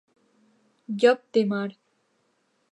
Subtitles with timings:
[1.03, 1.69] Llop de mar.